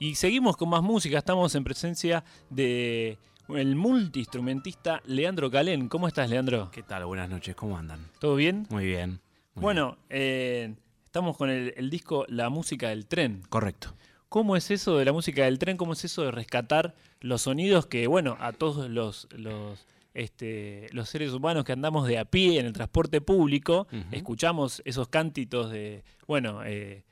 Y 0.00 0.14
seguimos 0.14 0.56
con 0.56 0.68
más 0.68 0.82
música, 0.82 1.18
estamos 1.18 1.54
en 1.56 1.64
presencia 1.64 2.22
de 2.50 3.18
el 3.48 3.74
multiinstrumentista 3.74 5.02
Leandro 5.06 5.50
Calén. 5.50 5.88
¿Cómo 5.88 6.06
estás, 6.06 6.30
Leandro? 6.30 6.70
¿Qué 6.70 6.84
tal? 6.84 7.04
Buenas 7.06 7.28
noches, 7.28 7.56
¿cómo 7.56 7.76
andan? 7.76 8.06
¿Todo 8.20 8.36
bien? 8.36 8.68
Muy 8.70 8.86
bien. 8.86 9.20
muy 9.54 9.62
bueno, 9.62 9.98
eh, 10.08 10.72
estamos 11.04 11.36
con 11.36 11.50
el, 11.50 11.74
el 11.76 11.90
disco 11.90 12.24
La 12.28 12.48
música 12.48 12.90
del 12.90 13.06
tren. 13.06 13.42
Correcto. 13.48 13.92
¿Cómo 14.28 14.54
es 14.54 14.70
eso 14.70 14.98
de 14.98 15.04
la 15.04 15.12
música 15.12 15.46
del 15.46 15.58
tren? 15.58 15.76
¿Cómo 15.76 15.94
es 15.94 16.04
eso 16.04 16.22
de 16.22 16.30
rescatar 16.30 16.94
los 17.20 17.42
sonidos 17.42 17.86
que, 17.86 18.06
bueno, 18.06 18.36
a 18.38 18.52
todos 18.52 18.88
los, 18.88 19.26
los, 19.32 19.84
este, 20.14 20.86
los 20.92 21.08
seres 21.08 21.32
humanos 21.32 21.64
que 21.64 21.72
andamos 21.72 22.06
de 22.06 22.18
a 22.18 22.24
pie 22.24 22.60
en 22.60 22.66
el 22.66 22.72
transporte 22.72 23.20
público, 23.20 23.88
escuchamos 24.12 24.80
esos 24.84 25.08
cántitos 25.08 25.72
de, 25.72 26.04
bueno, 26.28 26.62
eh, 26.64 27.02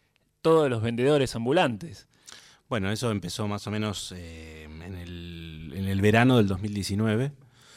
todos 0.40 0.70
los 0.70 0.82
vendedores 0.82 1.34
ambulantes? 1.34 2.06
Bueno, 2.68 2.90
eso 2.90 3.10
empezó 3.10 3.46
más 3.48 3.66
o 3.66 3.70
menos 3.70 4.12
eh, 4.16 4.64
en, 4.64 4.82
el, 4.96 5.72
en 5.74 5.84
el 5.86 6.00
verano 6.00 6.36
del 6.38 6.48
2019. 6.48 7.32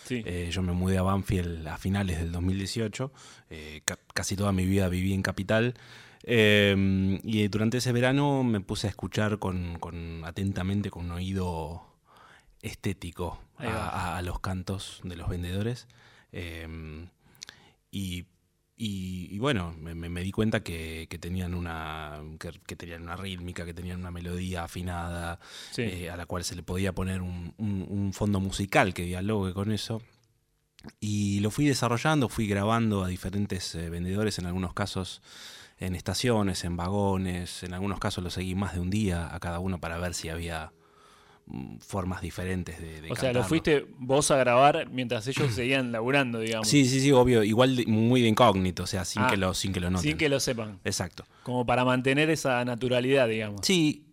Sí. 0.06 0.24
Eh, 0.26 0.50
yo 0.52 0.64
me 0.64 0.72
mudé 0.74 0.98
a 0.98 1.04
Banfield 1.04 1.68
a 1.68 1.78
finales 1.78 2.18
del 2.20 2.32
2018. 2.32 3.12
Eh, 3.52 3.82
ca- 3.86 4.00
casi 4.14 4.36
toda 4.36 4.52
mi 4.52 4.66
vida 4.66 4.90
viví 4.90 5.14
en 5.14 5.22
Capital. 5.22 5.76
Eh, 6.24 7.20
y 7.24 7.48
durante 7.50 7.78
ese 7.78 7.92
verano 7.92 8.44
me 8.44 8.60
puse 8.62 8.88
a 8.88 8.90
escuchar 8.90 9.38
con, 9.38 9.78
con- 9.80 10.24
atentamente, 10.26 10.90
con 10.90 11.06
un 11.06 11.12
oído 11.12 11.86
estético 12.62 13.40
a, 13.58 14.18
a- 14.18 14.22
los 14.24 14.40
cantos 14.40 15.00
de 15.04 15.16
los 15.16 15.30
vendedores. 15.30 15.88
Eh, 16.32 17.08
y, 17.92 18.26
y- 18.82 19.28
y 19.36 19.38
bueno, 19.40 19.76
me, 19.78 20.24
di 20.24 20.32
cuenta 20.32 20.62
que, 20.64 21.06
que 21.10 21.20
tenían 21.20 21.54
una, 21.54 22.20
que, 22.40 22.52
que 22.66 22.76
tenían 22.76 23.04
una 23.04 23.16
rítmica, 23.18 23.66
que 23.66 23.74
tenían 23.74 24.00
una 24.00 24.10
melodía 24.10 24.64
afinada, 24.64 25.40
Sí. 25.72 25.82
eh, 25.84 26.10
a 26.10 26.16
la 26.18 26.26
cual 26.26 26.44
se 26.46 26.56
le 26.56 26.64
podía 26.64 26.94
poner 26.94 27.22
un, 27.22 27.54
un- 27.58 27.86
un 27.90 28.14
fondo 28.14 28.40
musical 28.40 28.94
que 28.94 29.04
dialogue 29.04 29.54
con 29.54 29.72
eso. 29.72 30.02
Y 31.02 31.42
lo 31.42 31.52
fui 31.52 31.66
desarrollando, 31.66 32.30
fui 32.30 32.48
grabando 32.48 33.04
a 33.04 33.10
diferentes 33.10 33.76
eh, 33.76 33.90
vendedores, 33.90 34.40
en 34.40 34.46
algunos 34.46 34.74
casos 34.74 35.22
en 35.78 35.94
estaciones, 35.96 36.64
en 36.64 36.78
vagones, 36.78 37.64
en 37.64 37.74
algunos 37.74 38.00
casos 38.00 38.24
lo 38.24 38.30
seguí 38.30 38.56
más 38.56 38.74
de 38.74 38.80
un 38.80 38.90
día 38.90 39.34
a 39.34 39.40
cada 39.42 39.60
uno 39.60 39.80
para 39.80 39.98
ver 39.98 40.14
si 40.14 40.30
había 40.30 40.72
formas 41.80 42.22
diferentes 42.22 42.80
de, 42.80 43.02
de 43.02 43.12
o 43.12 43.16
sea, 43.16 43.34
lo 43.34 43.44
fuiste 43.44 43.86
vos 43.98 44.30
a 44.32 44.38
grabar 44.38 44.88
mientras 44.92 45.26
ellos 45.28 45.54
seguían 45.54 45.92
laburando, 45.92 46.40
digamos. 46.40 46.68
Sí, 46.68 46.86
sí, 46.86 47.00
sí, 47.02 47.12
obvio, 47.12 47.44
igual 47.44 47.76
de- 47.76 47.86
muy 47.88 48.22
de 48.22 48.28
incógnito, 48.28 48.84
o 48.84 48.88
sea, 48.88 49.04
sin, 49.06 49.24
Ah, 49.24 49.28
que, 49.30 49.38
lo, 49.38 49.54
sin 49.54 49.74
que 49.74 49.80
lo 49.80 49.90
noten. 49.90 50.10
Sin 50.10 50.18
que 50.18 50.30
lo 50.30 50.40
sepan. 50.40 50.80
Exacto. 50.84 51.26
Como 51.44 51.66
para 51.66 51.84
mantener 51.86 52.30
esa 52.30 52.64
naturalidad, 52.66 53.28
digamos. 53.28 53.62
Sí, 53.64 54.06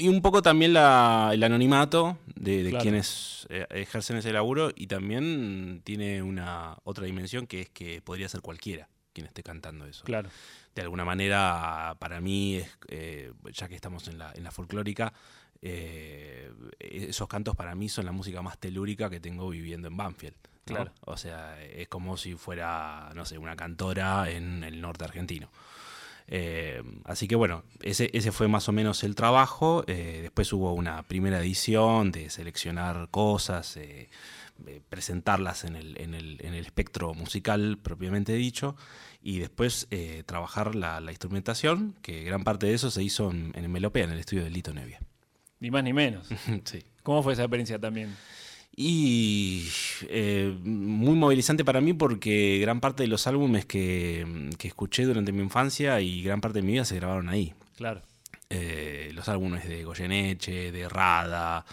y 0.00 0.08
un 0.08 0.20
poco 0.22 0.42
también 0.42 0.72
la- 0.72 1.30
el 1.32 1.42
anonimato 1.44 2.18
de, 2.34 2.62
de 2.64 2.70
Claro. 2.70 2.82
quienes 2.82 3.46
eh, 3.48 3.66
ejercen 3.70 4.16
ese 4.16 4.32
laburo 4.32 4.70
y 4.74 4.86
también 4.88 5.80
tiene 5.84 6.22
una 6.22 6.76
otra 6.84 7.04
dimensión 7.06 7.46
que 7.46 7.60
es 7.62 7.68
que 7.70 8.02
podría 8.02 8.28
ser 8.28 8.40
cualquiera 8.40 8.88
quien 9.12 9.26
esté 9.26 9.42
cantando 9.42 9.86
eso. 9.86 10.04
Claro. 10.04 10.30
De 10.74 10.80
alguna 10.82 11.04
manera, 11.04 11.96
para 11.98 12.20
mí, 12.22 12.56
es, 12.56 12.68
eh, 12.88 13.30
ya 13.52 13.68
que 13.68 13.74
estamos 13.74 14.08
en 14.08 14.18
la, 14.18 14.32
en 14.34 14.42
la 14.42 14.50
folclórica, 14.50 15.12
eh, 15.62 16.52
esos 16.80 17.28
cantos 17.28 17.56
para 17.56 17.74
mí 17.74 17.88
son 17.88 18.04
la 18.04 18.12
música 18.12 18.42
más 18.42 18.58
telúrica 18.58 19.08
que 19.08 19.20
tengo 19.20 19.48
viviendo 19.48 19.88
en 19.88 19.96
Banfield. 19.96 20.34
¿no? 20.34 20.74
Claro. 20.74 20.92
O 21.02 21.16
sea, 21.16 21.62
es 21.62 21.88
como 21.88 22.16
si 22.16 22.34
fuera, 22.34 23.10
no 23.14 23.24
sé, 23.24 23.38
una 23.38 23.56
cantora 23.56 24.30
en 24.30 24.64
el 24.64 24.80
norte 24.80 25.04
argentino. 25.04 25.50
Eh, 26.28 26.82
así 27.04 27.28
que 27.28 27.34
bueno, 27.34 27.64
ese, 27.82 28.10
ese 28.12 28.32
fue 28.32 28.48
más 28.48 28.68
o 28.68 28.72
menos 28.72 29.04
el 29.04 29.14
trabajo. 29.14 29.84
Eh, 29.86 30.20
después 30.22 30.52
hubo 30.52 30.72
una 30.72 31.02
primera 31.02 31.40
edición 31.40 32.12
de 32.12 32.30
seleccionar 32.30 33.08
cosas, 33.10 33.76
eh, 33.76 34.08
presentarlas 34.88 35.64
en 35.64 35.76
el, 35.76 36.00
en, 36.00 36.14
el, 36.14 36.38
en 36.42 36.54
el 36.54 36.64
espectro 36.64 37.14
musical 37.14 37.78
propiamente 37.82 38.32
dicho, 38.34 38.76
y 39.20 39.38
después 39.40 39.88
trabajar 40.26 40.74
la, 40.74 41.00
la 41.00 41.10
instrumentación, 41.10 41.94
que 42.02 42.22
gran 42.24 42.44
parte 42.44 42.66
de 42.66 42.74
eso 42.74 42.90
se 42.90 43.02
hizo 43.02 43.30
en, 43.30 43.52
en 43.54 43.70
Melopea, 43.70 44.04
en 44.04 44.12
el 44.12 44.20
estudio 44.20 44.44
de 44.44 44.50
Lito 44.50 44.72
Nevia. 44.72 45.00
Ni 45.62 45.70
más 45.70 45.84
ni 45.84 45.92
menos. 45.92 46.26
sí. 46.64 46.82
¿Cómo 47.04 47.22
fue 47.22 47.34
esa 47.34 47.42
experiencia 47.42 47.78
también? 47.78 48.12
Y 48.74 49.68
eh, 50.08 50.52
muy 50.64 51.14
movilizante 51.14 51.64
para 51.64 51.80
mí 51.80 51.92
porque 51.92 52.58
gran 52.60 52.80
parte 52.80 53.04
de 53.04 53.06
los 53.06 53.28
álbumes 53.28 53.64
que, 53.64 54.50
que 54.58 54.66
escuché 54.66 55.04
durante 55.04 55.30
mi 55.30 55.40
infancia 55.40 56.00
y 56.00 56.20
gran 56.24 56.40
parte 56.40 56.58
de 56.58 56.66
mi 56.66 56.72
vida 56.72 56.84
se 56.84 56.96
grabaron 56.96 57.28
ahí. 57.28 57.54
Claro. 57.76 58.02
Eh, 58.50 59.12
los 59.14 59.28
álbumes 59.28 59.68
de 59.68 59.84
Goyeneche, 59.84 60.72
de 60.72 60.88
Rada, 60.88 61.64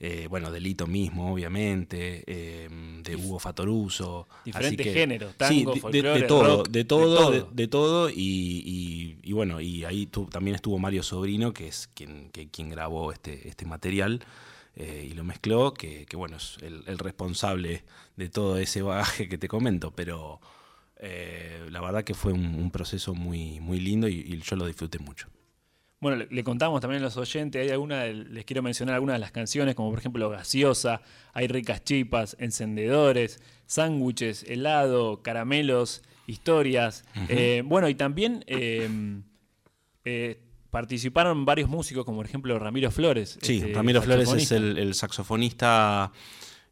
eh, 0.00 0.26
bueno, 0.28 0.50
de 0.50 0.60
Lito 0.60 0.86
mismo, 0.86 1.32
obviamente, 1.32 2.24
eh, 2.26 2.68
de 3.02 3.16
Hugo 3.16 3.38
Fatoruso. 3.38 4.26
Diferentes 4.44 4.86
géneros, 4.92 5.32
sí, 5.32 5.36
tango, 5.38 5.54
de- 5.72 5.74
de, 5.74 5.80
folclore, 5.80 6.20
de 6.20 6.26
todo, 6.26 6.56
rock, 6.58 6.68
de 6.68 6.84
todo, 6.84 7.30
de 7.30 7.36
de, 7.36 7.40
todo. 7.40 7.50
de 7.54 7.68
todo, 7.68 8.10
y, 8.10 8.14
y- 8.16 9.18
y 9.22 9.32
bueno, 9.32 9.60
y 9.60 9.84
ahí 9.84 10.06
tu- 10.06 10.26
también 10.26 10.54
estuvo 10.54 10.78
Mario 10.78 11.02
Sobrino, 11.02 11.52
que 11.52 11.68
es 11.68 11.88
quien, 11.94 12.30
que- 12.30 12.48
quien 12.48 12.68
grabó 12.70 13.12
este, 13.12 13.48
este 13.48 13.64
material. 13.66 14.20
eh, 14.76 15.06
y 15.08 15.14
lo 15.14 15.22
mezcló, 15.22 15.72
que, 15.72 16.04
que, 16.04 16.16
bueno, 16.16 16.36
es 16.38 16.56
el, 16.60 16.82
el 16.88 16.98
responsable 16.98 17.84
de 18.16 18.28
todo 18.28 18.58
ese 18.58 18.82
bagaje 18.82 19.28
que 19.28 19.38
te 19.38 19.46
comento, 19.46 19.92
pero 19.92 20.40
eh, 20.96 21.66
la 21.70 21.80
verdad 21.80 22.02
que 22.02 22.14
fue 22.14 22.32
un, 22.32 22.56
un 22.56 22.70
proceso 22.72 23.14
muy, 23.14 23.60
muy 23.60 23.78
lindo 23.78 24.08
y- 24.08 24.14
y 24.20 24.40
yo 24.40 24.56
lo 24.56 24.66
disfruté 24.66 24.98
mucho. 24.98 25.28
Bueno, 26.04 26.18
le, 26.18 26.26
le 26.30 26.44
contamos 26.44 26.82
también 26.82 27.00
a 27.00 27.06
los 27.06 27.16
oyentes, 27.16 27.62
hay 27.62 27.70
alguna, 27.70 28.04
les 28.04 28.44
quiero 28.44 28.62
mencionar 28.62 28.94
algunas 28.94 29.14
de 29.14 29.20
las 29.20 29.32
canciones, 29.32 29.74
como 29.74 29.88
por 29.88 29.98
ejemplo 29.98 30.28
Gaseosa, 30.28 31.00
Hay 31.32 31.48
ricas 31.48 31.82
chipas, 31.82 32.36
Encendedores, 32.38 33.40
Sándwiches, 33.64 34.42
Helado, 34.42 35.22
Caramelos, 35.22 36.02
Historias. 36.26 37.06
Eh, 37.30 37.62
bueno, 37.64 37.88
y 37.88 37.94
también 37.94 38.44
eh, 38.46 38.86
eh, 40.04 40.42
participaron 40.70 41.46
varios 41.46 41.70
músicos, 41.70 42.04
como 42.04 42.18
por 42.18 42.26
ejemplo 42.26 42.58
Ramiro 42.58 42.90
Flores. 42.90 43.38
Sí, 43.40 43.56
este, 43.56 43.72
Ramiro 43.72 44.02
Flores 44.02 44.30
es 44.30 44.52
el, 44.52 44.76
el 44.76 44.92
saxofonista 44.92 46.12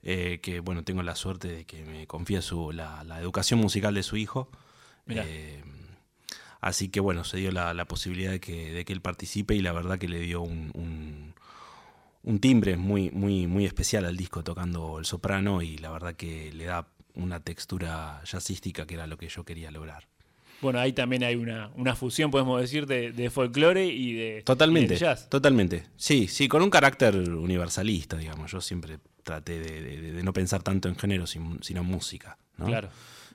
eh, 0.03 0.41
que, 0.43 0.61
bueno, 0.61 0.85
tengo 0.85 1.03
la 1.03 1.15
suerte 1.15 1.49
de 1.49 1.65
que 1.65 1.85
me 1.85 2.07
confía 2.07 2.43
su, 2.43 2.71
la, 2.71 3.03
la 3.05 3.19
educación 3.19 3.61
musical 3.61 3.95
de 3.95 4.03
su 4.03 4.19
hijo. 4.19 4.51
Eh, 5.09 5.62
así 6.63 6.89
que, 6.89 7.01
bueno, 7.01 7.25
se 7.25 7.37
dio 7.37 7.53
la, 7.53 7.75
la 7.75 7.85
posibilidad 7.85 8.31
de 8.31 8.41
que, 8.41 8.73
de 8.73 8.85
que 8.87 8.95
él 8.95 9.03
participe 9.03 9.55
y 9.55 9.61
la 9.61 9.73
verdad 9.73 9.99
que 9.99 10.09
le 10.09 10.21
dio 10.21 10.41
un, 10.41 10.71
un- 10.75 11.35
un 12.25 12.39
timbre 12.39 12.77
muy, 12.77 13.11
muy, 13.11 13.47
muy 13.47 13.67
especial 13.67 14.05
al 14.07 14.17
disco 14.17 14.43
tocando 14.45 14.99
el 14.99 15.05
soprano 15.05 15.61
y 15.61 15.77
la 15.79 15.91
verdad 15.91 16.15
que 16.15 16.53
le 16.53 16.65
da 16.67 16.87
una 17.15 17.41
textura 17.41 18.23
jazzística 18.25 18.87
que 18.87 18.95
era 18.95 19.07
lo 19.07 19.19
que 19.19 19.29
yo 19.29 19.45
quería 19.45 19.71
lograr. 19.71 20.07
Bueno, 20.61 20.79
ahí 20.79 20.93
también 20.93 21.25
hay 21.25 21.35
una, 21.35 21.73
una 21.75 21.97
fusión, 21.97 22.31
podemos 22.31 22.61
decir, 22.61 22.87
de, 22.87 23.11
de 23.11 23.29
folclore 23.31 23.85
y 23.87 24.13
de, 24.15 24.43
Totalmente, 24.43 24.95
y 24.95 24.97
de 24.97 25.01
jazz. 25.01 25.29
totalmente. 25.29 25.87
Sí, 25.97 26.29
sí, 26.29 26.47
con 26.47 26.63
un 26.63 26.71
carácter 26.71 27.17
universalista, 27.17 28.17
digamos. 28.17 28.53
Yo 28.53 28.61
siempre 28.61 28.99
traté 29.25 29.59
de, 29.59 30.23
no 30.23 30.33
pensar 30.33 30.63
tanto 30.63 30.89
en 30.89 30.95
género, 30.95 31.27
sin- 31.27 31.61
sino 31.65 31.81
en 31.81 31.87
música. 31.89 32.39
¿no? 32.59 32.67
Claro. 32.67 32.89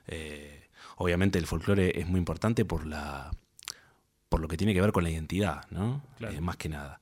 Eh, 0.06 0.57
obviamente 0.98 1.38
el 1.38 1.46
folclore 1.46 1.98
es 2.00 2.06
muy 2.06 2.18
importante 2.18 2.64
por 2.64 2.86
la 2.86 3.30
por 4.28 4.40
lo 4.40 4.48
que 4.48 4.58
tiene 4.58 4.74
que 4.74 4.80
ver 4.82 4.92
con 4.92 5.04
la 5.04 5.10
identidad, 5.10 5.62
¿no? 5.70 6.02
Claro. 6.18 6.34
Eh, 6.36 6.40
más 6.42 6.56
que 6.58 6.68
nada. 6.68 7.00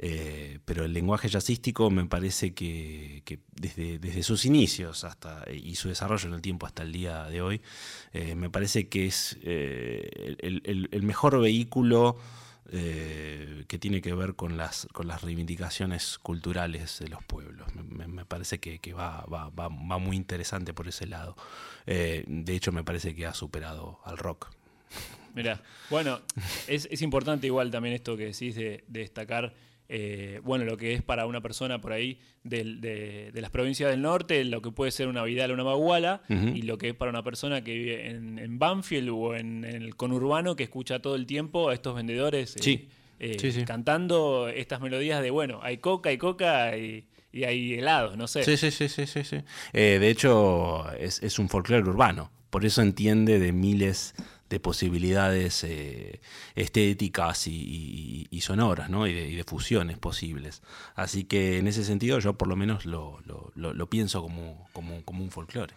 Eh, 0.00 0.60
pero 0.64 0.84
el 0.84 0.92
lenguaje 0.92 1.28
jazzístico 1.28 1.90
me 1.90 2.04
parece 2.04 2.52
que, 2.54 3.22
que 3.24 3.40
desde, 3.50 3.98
desde 3.98 4.22
sus 4.22 4.44
inicios 4.44 5.02
hasta 5.02 5.44
y 5.50 5.74
su 5.74 5.88
desarrollo 5.88 6.28
en 6.28 6.34
el 6.34 6.40
tiempo 6.42 6.66
hasta 6.66 6.82
el 6.84 6.92
día 6.92 7.24
de 7.24 7.40
hoy, 7.42 7.62
eh, 8.12 8.34
me 8.36 8.48
parece 8.50 8.88
que 8.88 9.06
es 9.06 9.38
eh, 9.42 10.36
el, 10.40 10.60
el- 10.64 10.88
el 10.92 11.02
mejor 11.02 11.40
vehículo 11.40 12.16
eh, 12.70 13.64
que 13.68 13.78
tiene 13.78 14.00
que 14.02 14.12
ver 14.14 14.34
con 14.34 14.56
las, 14.56 14.86
con 14.92 15.06
las 15.08 15.22
reivindicaciones 15.22 16.18
culturales 16.18 16.98
de 17.00 17.08
los 17.08 17.22
pueblos. 17.24 17.66
Me, 17.74 18.06
parece 18.24 18.58
que, 18.60 18.78
va, 18.92 19.24
va- 19.26 19.48
va- 19.50 19.68
muy 19.98 20.16
interesante 20.16 20.72
por 20.74 20.88
ese 20.88 21.06
lado. 21.06 21.36
Eh, 21.86 22.24
de 22.26 22.54
hecho, 22.54 22.72
me 22.72 22.84
parece 22.84 23.14
que 23.14 23.26
ha 23.26 23.34
superado 23.34 24.00
al 24.04 24.18
rock. 24.18 24.50
Mirá, 25.34 25.60
bueno, 25.90 26.20
es, 26.66 26.88
es 26.90 27.02
importante 27.02 27.46
igual 27.46 27.70
también 27.70 27.94
esto 27.94 28.16
que 28.16 28.24
decís 28.26 28.54
de, 28.54 28.84
de 28.88 29.00
destacar, 29.00 29.54
eh, 29.88 30.40
bueno, 30.44 30.64
lo 30.64 30.76
que 30.76 30.92
es 30.94 31.02
para 31.02 31.26
una 31.26 31.40
persona 31.40 31.80
por 31.80 31.92
ahí 31.92 32.18
del- 32.44 32.80
de, 32.80 33.30
de 33.32 33.40
las 33.40 33.50
provincias 33.50 33.90
del 33.90 34.02
norte, 34.02 34.44
lo 34.44 34.60
que 34.62 34.70
puede 34.70 34.90
ser 34.90 35.08
una 35.08 35.24
Vidal 35.24 35.50
o 35.50 35.54
una 35.54 35.62
Baguala, 35.62 36.22
y 36.28 36.62
lo 36.62 36.76
que 36.78 36.90
es 36.90 36.94
para 36.94 37.10
una 37.10 37.22
persona 37.24 37.64
que 37.64 37.74
vive 37.74 38.10
en, 38.10 38.38
en 38.38 38.58
Banfield 38.58 39.08
o 39.10 39.34
en, 39.34 39.64
en 39.64 39.82
el 39.82 39.96
conurbano 39.96 40.56
que 40.56 40.64
escucha 40.64 41.00
todo 41.00 41.14
el 41.14 41.26
tiempo 41.26 41.70
a 41.70 41.74
estos 41.74 41.94
vendedores 41.96 42.56
eh, 42.56 42.62
Sí. 42.62 42.88
eh, 43.18 43.36
Sí, 43.40 43.50
sí. 43.52 43.64
cantando 43.64 44.48
estas 44.48 44.80
melodías 44.80 45.22
de, 45.22 45.30
bueno, 45.30 45.60
hay 45.62 45.78
coca, 45.78 46.10
hay 46.10 46.18
coca 46.18 46.76
y, 46.76 47.06
y 47.32 47.44
hay 47.44 47.74
helados, 47.74 48.16
no 48.16 48.26
sé. 48.28 48.44
Sí, 48.44 48.56
sí, 48.56 48.70
sí, 48.70 48.88
sí, 48.88 49.06
sí. 49.06 49.24
sí. 49.24 49.38
Eh, 49.72 49.98
de 50.00 50.10
hecho, 50.10 50.90
es, 50.98 51.22
es 51.22 51.38
un 51.38 51.48
folclore 51.48 51.82
urbano. 51.88 52.30
Por 52.50 52.64
eso 52.64 52.80
entiende 52.82 53.38
de 53.38 53.52
miles 53.52 54.14
de 54.48 54.60
posibilidades 54.60 55.62
eh, 55.64 56.20
estéticas 56.54 57.46
y, 57.46 58.28
sonoras, 58.40 58.88
¿no? 58.88 59.06
Y 59.06 59.36
de, 59.36 59.44
fusiones 59.44 59.98
posibles. 59.98 60.62
Así 60.94 61.24
que 61.24 61.58
en 61.58 61.66
ese 61.66 61.84
sentido 61.84 62.18
yo 62.18 62.34
por 62.34 62.48
lo 62.48 62.56
menos 62.56 62.86
lo, 62.86 63.20
pienso 63.90 64.22
como, 64.22 64.68
como, 64.72 65.22
un 65.22 65.30
folclore. 65.30 65.74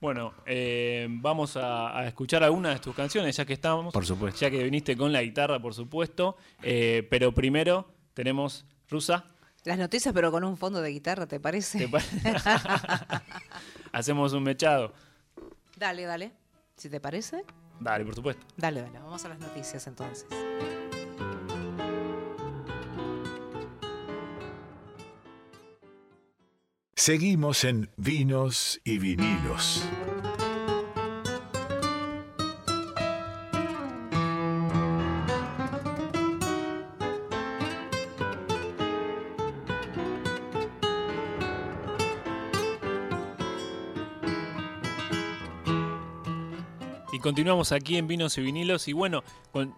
Bueno, 0.00 0.34
eh, 0.44 1.06
vamos 1.08 1.56
a, 1.56 2.06
escuchar 2.06 2.42
algunas 2.42 2.74
de 2.74 2.80
tus 2.80 2.94
canciones, 2.94 3.36
ya 3.36 3.44
que 3.44 3.54
estamos. 3.54 3.92
Por 3.92 4.06
supuesto. 4.06 4.40
Ya 4.40 4.50
que 4.50 4.62
viniste 4.62 4.96
con 4.96 5.12
la 5.12 5.22
guitarra, 5.22 5.60
por 5.60 5.74
supuesto. 5.74 6.36
Eh, 6.62 7.06
pero 7.10 7.32
primero 7.32 7.88
tenemos 8.14 8.64
Rusa. 8.88 9.24
Las 9.64 9.78
noticias, 9.78 10.14
pero 10.14 10.30
con 10.30 10.44
un 10.44 10.56
fondo 10.56 10.80
de 10.80 10.90
guitarra, 10.90 11.26
¿te 11.26 11.40
parece? 11.40 11.88
Hacemos 13.92 14.32
un 14.32 14.42
mechado. 14.42 14.92
Dale, 15.76 16.04
dale. 16.04 16.45
Si 16.76 16.90
te 16.90 17.00
parece. 17.00 17.44
Dale, 17.80 18.04
por 18.04 18.14
supuesto. 18.14 18.46
Dale, 18.56 18.82
dale. 18.82 18.98
Vamos 18.98 19.24
a 19.24 19.28
las 19.30 19.38
noticias 19.38 19.86
entonces. 19.86 20.26
Seguimos 26.94 27.64
en 27.64 27.90
Vinos 27.96 28.80
y 28.84 28.98
Vinilos. 28.98 29.84
Continuamos 47.26 47.72
aquí 47.72 47.96
en 47.96 48.06
Vinos 48.06 48.38
y 48.38 48.40
Vinilos 48.40 48.86
y 48.86 48.92
bueno, 48.92 49.24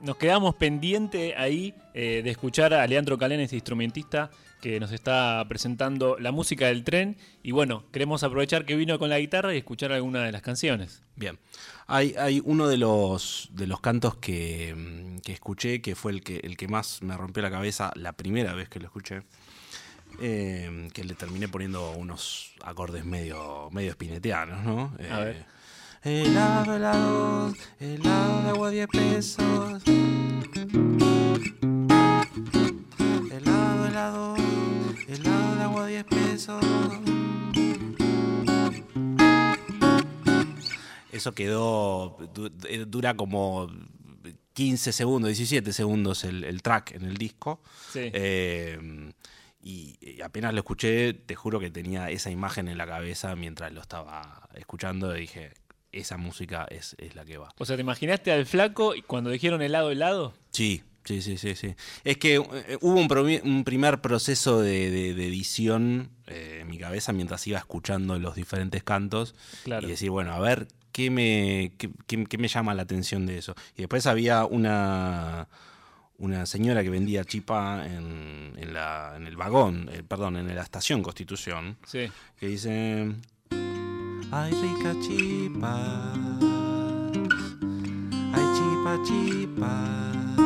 nos 0.03 0.17
quedamos 0.19 0.55
pendiente 0.57 1.35
ahí 1.35 1.75
eh, 1.95 2.21
de 2.23 2.31
escuchar 2.31 2.75
a 2.75 2.87
Leandro 2.87 3.17
Calén, 3.17 3.41
este 3.41 3.57
instrumentista 3.57 4.31
que 4.61 4.79
nos 4.79 4.93
está 4.93 5.43
presentando 5.49 6.19
la 6.19 6.31
música 6.31 6.67
del 6.67 6.85
tren 6.85 7.17
y 7.43 7.53
bueno, 7.53 7.85
queremos 7.91 8.23
aprovechar 8.23 8.67
que 8.67 8.77
vino 8.77 8.99
con 8.99 9.09
la 9.09 9.19
guitarra 9.19 9.55
y 9.55 9.57
escuchar 9.57 9.93
alguna 9.93 10.25
de 10.25 10.33
las 10.33 10.43
canciones. 10.43 11.03
Bien, 11.17 11.39
hay, 11.87 12.15
hay 12.19 12.43
uno 12.45 12.69
de 12.69 12.77
los, 12.77 13.49
de 13.53 13.67
los 13.67 13.81
cantos 13.81 14.17
que, 14.17 14.75
mm, 14.77 15.31
escuché 15.31 15.81
que 15.81 15.95
fue 15.95 16.13
el 16.13 16.23
que, 16.23 16.41
el 16.45 16.59
que 16.59 16.69
más 16.69 17.03
me 17.03 17.17
rompió 17.17 17.43
la 17.43 17.51
cabeza 17.51 17.93
la 17.95 18.13
primera 18.13 18.53
vez 18.53 18.69
que 18.69 18.79
lo 18.79 18.85
escuché. 18.85 19.23
Eh, 20.21 20.89
que 20.93 21.05
le 21.05 21.15
terminé 21.15 21.49
poniendo 21.49 21.93
unos 21.93 22.53
acordes 22.63 23.05
medio, 23.05 23.71
medio 23.71 23.91
espineteanos, 23.91 24.65
¿no? 24.65 24.93
a 25.11 25.21
ver. 25.21 25.58
Helado, 26.05 26.77
helado, 26.77 27.55
helado 27.81 28.43
de 28.43 28.49
agua 28.51 28.71
10 28.71 28.87
pesos. 28.87 29.83
Helado, 33.33 33.87
helado, 33.87 34.37
helado 35.09 35.57
de 35.57 35.63
agua 35.63 35.87
10 35.89 36.05
pesos. 36.05 36.65
Eso 41.11 41.33
quedó, 41.35 42.17
eh, 42.69 42.85
dura 42.87 43.17
como 43.17 43.69
15 44.53 44.93
segundos, 44.93 45.31
17 45.31 45.73
segundos 45.73 46.23
el, 46.23 46.63
track 46.63 46.93
en 46.93 47.07
el 47.07 47.17
disco. 47.17 47.61
Sí. 47.93 48.11
Eh, 48.13 49.11
y, 49.61 50.23
apenas 50.23 50.55
lo 50.55 50.61
escuché, 50.61 51.13
te 51.13 51.35
juro 51.35 51.59
que 51.59 51.73
tenía 51.73 52.09
esa 52.09 52.31
imagen 52.31 52.69
en 52.69 52.79
la 52.79 52.87
cabeza 52.87 53.35
mientras 53.35 53.73
lo 53.73 53.81
estaba 53.81 54.49
escuchando 54.55 55.17
y 55.17 55.23
dije, 55.23 55.55
esa 55.93 56.17
música 56.17 56.67
es, 56.71 56.97
la 57.15 57.25
que 57.25 57.39
va. 57.39 57.49
O 57.59 57.65
sea, 57.65 57.77
¿te 57.77 57.83
imaginaste 57.83 58.33
al 58.33 58.47
flaco 58.47 58.95
cuando 59.07 59.31
dijeron 59.31 59.63
helado, 59.63 59.91
helado? 59.91 60.35
Sí, 60.51 60.83
sí, 61.05 61.23
sí, 61.23 61.39
sí. 61.39 61.55
sí. 61.55 61.75
Es 62.05 62.19
que 62.19 62.37
eh, 62.37 62.79
hubo 62.81 63.01
un, 63.01 63.65
primer 63.65 64.01
proceso 64.01 64.61
de, 64.61 65.11
edición 65.11 66.11
eh, 66.27 66.59
en 66.63 66.69
mi 66.69 66.79
cabeza 66.79 67.13
mientras 67.13 67.47
iba 67.47 67.59
escuchando 67.59 68.19
los 68.19 68.35
diferentes 68.35 68.83
cantos 68.83 69.35
y 69.65 69.87
decir, 69.87 70.11
bueno, 70.11 70.33
a 70.33 70.41
ver, 70.41 70.69
¿qué 70.93 71.11
me, 71.11 71.73
qué, 71.79 72.39
me 72.39 72.49
llama 72.49 72.75
la 72.75 72.83
atención 72.83 73.27
de 73.27 73.39
eso? 73.39 73.55
Y 73.77 73.83
después 73.83 74.07
había 74.07 74.45
una 74.45 75.49
una 76.19 76.47
señora 76.47 76.83
que 76.83 76.91
vendía 76.91 77.25
chipa 77.25 77.87
en, 77.87 78.55
en, 78.57 78.75
la, 78.75 79.15
en 79.17 79.27
el 79.27 79.37
vagón, 79.37 79.89
eh, 79.93 80.03
perdón, 80.03 80.37
en 80.37 80.53
la 80.53 80.63
estación 80.63 81.01
Constitución, 81.01 81.79
sí. 81.87 82.11
que 82.39 82.49
dice, 82.49 83.15
Ay, 84.31 84.53
rica 84.53 84.93
chipa. 85.01 86.13
Ay, 88.35 88.45
chipa, 88.57 88.93
chipas. 89.07 90.37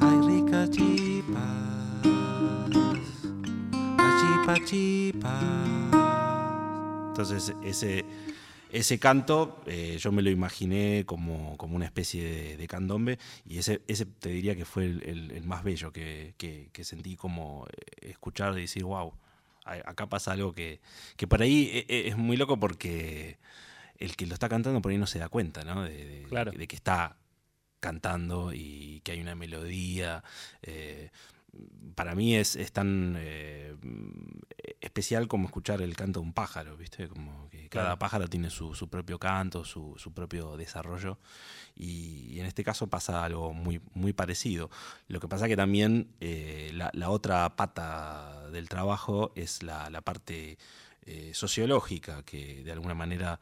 Ay, 0.00 0.18
rica 0.26 0.66
chipa. 0.70 1.46
Ay, 3.98 4.64
chipa. 4.64 5.36
Entonces, 7.08 7.54
ese, 7.62 8.06
ese 8.70 8.98
canto 8.98 9.60
eh, 9.66 9.98
yo 10.00 10.12
me 10.12 10.22
lo 10.22 10.30
imaginé 10.30 11.04
como, 11.04 11.58
como 11.58 11.76
una 11.76 11.84
especie 11.84 12.56
de, 12.56 12.66
candombe 12.68 13.18
y 13.44 13.58
ese, 13.58 13.82
ese 13.86 14.06
te 14.06 14.30
diría 14.30 14.56
que 14.56 14.64
fue 14.64 14.84
el, 14.86 15.42
más 15.44 15.62
bello 15.62 15.92
que, 15.92 16.32
que, 16.38 16.70
que, 16.72 16.84
sentí 16.84 17.16
como 17.16 17.66
eh, 17.68 18.12
escuchar 18.12 18.56
y 18.56 18.62
decir, 18.62 18.84
wow, 18.84 19.12
acá 19.64 20.08
pasa 20.08 20.32
algo 20.32 20.52
que, 20.52 20.80
que 21.16 21.26
por 21.26 21.42
ahí 21.42 21.70
e, 21.72 21.94
e, 21.94 22.08
es, 22.08 22.16
muy 22.16 22.36
loco 22.36 22.58
porque 22.58 23.38
el 23.98 24.16
que 24.16 24.26
lo 24.26 24.34
está 24.34 24.48
cantando 24.48 24.82
por 24.82 24.92
ahí 24.92 24.98
no 24.98 25.06
se 25.06 25.18
da 25.18 25.28
cuenta, 25.28 25.64
¿no? 25.64 25.84
De, 25.84 26.26
de, 26.26 26.66
que 26.66 26.76
está 26.76 27.16
cantando 27.80 28.52
y 28.52 29.00
que 29.04 29.12
hay 29.12 29.20
una 29.20 29.34
melodía. 29.34 30.22
Eh, 30.62 31.10
para 31.94 32.14
mí 32.14 32.34
es, 32.34 32.56
tan 32.72 33.16
eh, 33.18 33.74
especial 34.80 35.28
como 35.28 35.46
escuchar 35.46 35.82
el 35.82 35.94
canto 35.96 36.20
de 36.20 36.26
un 36.26 36.32
pájaro, 36.32 36.76
¿viste? 36.76 37.08
Como 37.08 37.48
que 37.50 37.68
cada 37.68 37.98
pájaro 37.98 38.28
tiene 38.28 38.50
su, 38.50 38.72
propio 38.90 39.18
canto, 39.18 39.64
su, 39.64 39.96
propio 40.14 40.56
desarrollo. 40.56 41.18
Y, 41.74 42.38
en 42.40 42.46
este 42.46 42.64
caso 42.64 42.88
pasa 42.88 43.24
algo 43.24 43.52
muy, 43.52 43.80
muy 43.94 44.12
parecido. 44.12 44.70
Lo 45.08 45.20
que 45.20 45.28
pasa 45.28 45.48
que 45.48 45.56
también 45.56 46.08
eh, 46.20 46.70
la, 46.72 47.10
otra 47.10 47.56
pata 47.56 48.48
del 48.50 48.68
trabajo 48.68 49.32
es 49.34 49.62
la, 49.62 50.00
parte 50.02 50.58
eh, 51.04 51.32
sociológica, 51.34 52.22
que 52.22 52.62
de 52.64 52.72
alguna 52.72 52.94
manera 52.94 53.40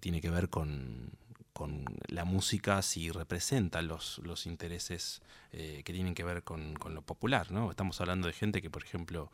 tiene 0.00 0.20
que 0.20 0.28
ver 0.28 0.48
con, 0.48 1.12
con 1.52 1.84
la 2.08 2.24
música 2.24 2.80
si 2.82 3.10
representa 3.10 3.82
los, 3.82 4.18
los 4.24 4.46
intereses 4.46 5.22
eh, 5.52 5.82
que 5.84 5.92
tienen 5.92 6.14
que 6.14 6.24
ver 6.24 6.42
con, 6.42 6.74
lo 6.90 7.02
popular, 7.02 7.50
¿no? 7.50 7.70
Estamos 7.70 8.00
hablando 8.00 8.26
de 8.26 8.32
gente 8.32 8.62
que, 8.62 8.70
por 8.70 8.82
ejemplo, 8.82 9.30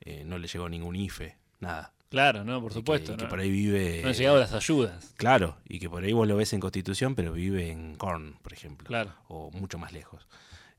eh, 0.00 0.24
no 0.24 0.38
le 0.38 0.48
llegó 0.48 0.68
ningún 0.68 0.96
IFE, 0.96 1.36
nada. 1.60 1.92
Claro, 2.10 2.42
no, 2.42 2.60
por 2.60 2.72
supuesto. 2.72 3.16
Que, 3.16 3.26
por 3.26 3.38
ahí 3.38 3.50
vive. 3.50 4.00
No 4.02 4.08
han 4.08 4.14
llegado 4.14 4.40
las 4.40 4.52
ayudas. 4.52 5.14
Claro, 5.16 5.56
y 5.68 5.78
que 5.78 5.88
por 5.88 6.02
ahí 6.02 6.12
vos 6.12 6.26
lo 6.26 6.36
ves 6.36 6.52
en 6.52 6.58
Constitución, 6.58 7.14
pero 7.14 7.32
vive 7.32 7.70
en 7.70 7.94
Korn, 7.94 8.36
por 8.42 8.52
ejemplo. 8.52 8.88
Claro. 8.88 9.12
O 9.28 9.52
mucho 9.52 9.78
más 9.78 9.92
lejos. 9.92 10.26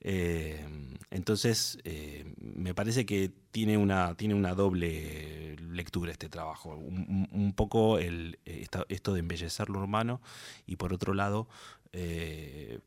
Eh, 0.01 0.65
entonces, 1.11 1.77
eh, 1.83 2.33
me 2.37 2.73
parece 2.73 3.05
que 3.05 3.31
tiene 3.51 3.77
una, 3.77 4.15
tiene 4.15 4.33
una 4.33 4.53
doble 4.53 5.55
lectura 5.57 6.11
este 6.11 6.29
trabajo. 6.29 6.75
Un, 6.75 7.53
poco 7.55 7.99
el, 7.99 8.39
esto 8.45 9.13
de 9.13 9.19
embellecer 9.19 9.69
lo 9.69 9.79
urbano 9.79 10.21
y 10.65 10.77
por 10.77 10.93
otro 10.93 11.13
lado, 11.13 11.47
eh, 11.93 12.79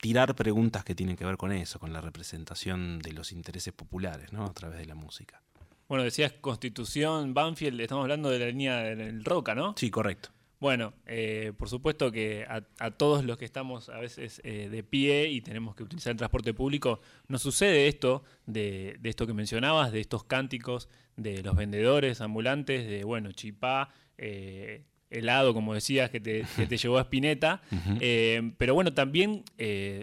tirar 0.00 0.34
preguntas 0.34 0.84
que 0.84 0.94
tienen 0.94 1.16
que 1.16 1.24
ver 1.24 1.36
con 1.36 1.52
eso, 1.52 1.78
con 1.78 1.92
la 1.92 2.00
representación 2.00 2.98
de 2.98 3.12
los 3.12 3.32
intereses 3.32 3.72
populares 3.72 4.32
¿no? 4.32 4.44
a 4.44 4.52
través 4.52 4.78
de 4.78 4.86
la 4.86 4.94
música. 4.94 5.42
Bueno, 5.88 6.04
decías 6.04 6.32
Constitución, 6.40 7.34
Banfield, 7.34 7.80
estamos 7.80 8.02
hablando 8.02 8.30
de 8.30 8.38
la 8.38 8.46
línea 8.46 8.76
del 8.78 9.24
Roca, 9.24 9.54
¿no? 9.54 9.74
Sí, 9.76 9.90
correcto. 9.90 10.30
Bueno, 10.60 10.92
eh, 11.06 11.54
por 11.56 11.70
supuesto 11.70 12.12
que 12.12 12.44
a, 12.46 12.90
todos 12.90 13.24
los 13.24 13.38
que 13.38 13.46
estamos 13.46 13.88
a 13.88 13.98
veces 13.98 14.42
eh, 14.44 14.68
de 14.70 14.82
pie 14.82 15.30
y 15.30 15.40
tenemos 15.40 15.74
que 15.74 15.82
utilizar 15.82 16.10
el 16.10 16.18
transporte 16.18 16.52
público, 16.52 17.00
nos 17.28 17.40
sucede 17.40 17.88
esto 17.88 18.24
de, 18.44 19.00
esto 19.02 19.26
que 19.26 19.32
mencionabas, 19.32 19.90
de 19.90 20.00
estos 20.00 20.24
cánticos 20.24 20.90
de 21.16 21.42
los 21.42 21.56
vendedores 21.56 22.20
ambulantes, 22.20 22.86
de, 22.86 23.04
bueno, 23.04 23.32
chipá, 23.32 23.88
eh, 24.18 24.84
helado, 25.08 25.54
como 25.54 25.72
decías, 25.72 26.10
que 26.10 26.20
te, 26.20 26.44
llevó 26.76 26.98
a 26.98 27.02
Spinetta. 27.02 27.62
pero 28.58 28.74
bueno, 28.74 28.92
también 28.92 29.44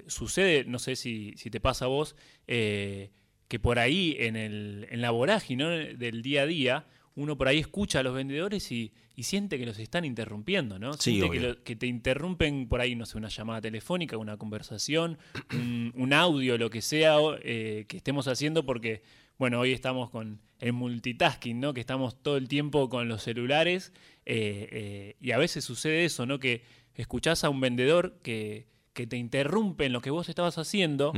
sucede, 0.07 0.65
no 0.65 0.79
sé 0.79 0.95
si, 0.95 1.33
te 1.33 1.59
pasa 1.59 1.85
a 1.85 1.89
vos, 1.89 2.15
que 2.47 3.59
por 3.61 3.77
ahí 3.77 4.15
en, 4.19 4.35
el, 4.35 4.87
en 4.89 5.01
la 5.01 5.11
vorágine 5.11 5.93
del 5.93 6.23
día 6.23 6.41
a 6.41 6.45
día, 6.47 6.85
uno 7.17 7.35
por 7.35 7.47
ahí 7.47 7.57
escucha 7.57 7.99
a 7.99 8.03
los 8.03 8.13
vendedores 8.13 8.71
y, 8.71 8.93
siente 9.19 9.57
que 9.57 9.65
los 9.65 9.79
están 9.79 10.05
interrumpiendo, 10.05 10.77
¿no? 10.77 10.93
Siente 10.93 11.57
que, 11.63 11.75
te 11.75 11.87
interrumpen 11.87 12.67
por 12.69 12.79
ahí, 12.79 12.95
no 12.95 13.07
sé, 13.07 13.17
una 13.17 13.29
llamada 13.29 13.59
telefónica, 13.59 14.15
una 14.17 14.37
conversación, 14.37 15.17
un, 15.95 16.13
audio, 16.13 16.59
lo 16.59 16.69
que 16.69 16.83
sea 16.83 17.17
eh, 17.41 17.85
que 17.87 17.97
estemos 17.97 18.27
haciendo, 18.27 18.63
porque, 18.67 19.01
bueno, 19.39 19.59
hoy 19.59 19.71
estamos 19.73 20.11
con 20.11 20.39
el 20.59 20.73
multitasking, 20.73 21.59
¿no? 21.59 21.73
Que 21.73 21.79
estamos 21.81 22.21
todo 22.21 22.37
el 22.37 22.47
tiempo 22.47 22.87
con 22.87 23.09
los 23.09 23.23
celulares 23.23 23.91
eh, 24.27 24.69
eh, 24.71 25.15
y 25.19 25.31
a 25.31 25.39
veces 25.39 25.65
sucede 25.65 26.05
eso, 26.05 26.27
¿no? 26.27 26.39
Que 26.39 26.61
escuchás 26.93 27.43
a 27.43 27.49
un 27.49 27.59
vendedor 27.59 28.19
que, 28.21 28.67
que 28.93 29.07
te 29.07 29.17
interrumpe 29.17 29.85
en 29.85 29.93
lo 29.93 30.01
que 30.01 30.11
vos 30.11 30.29
estabas 30.29 30.59
haciendo 30.59 31.13